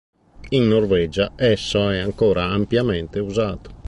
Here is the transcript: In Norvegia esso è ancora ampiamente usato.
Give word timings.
In 0.49 0.67
Norvegia 0.67 1.33
esso 1.35 1.87
è 1.91 1.99
ancora 1.99 2.45
ampiamente 2.45 3.19
usato. 3.19 3.69